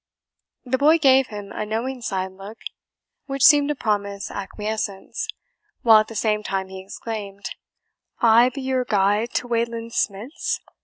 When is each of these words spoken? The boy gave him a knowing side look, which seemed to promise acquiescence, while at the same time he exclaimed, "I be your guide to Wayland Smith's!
The 0.65 0.79
boy 0.79 0.97
gave 0.97 1.27
him 1.27 1.51
a 1.53 1.63
knowing 1.63 2.01
side 2.01 2.31
look, 2.31 2.57
which 3.27 3.43
seemed 3.43 3.69
to 3.69 3.75
promise 3.75 4.31
acquiescence, 4.31 5.27
while 5.83 5.99
at 5.99 6.07
the 6.07 6.15
same 6.15 6.41
time 6.41 6.69
he 6.69 6.81
exclaimed, 6.81 7.51
"I 8.19 8.49
be 8.49 8.61
your 8.63 8.83
guide 8.83 9.29
to 9.35 9.47
Wayland 9.47 9.93
Smith's! 9.93 10.59